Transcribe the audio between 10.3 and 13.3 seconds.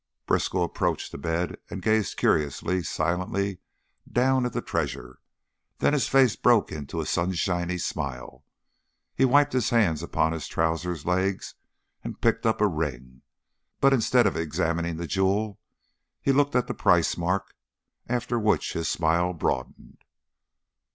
his trousers legs and picked up a ring.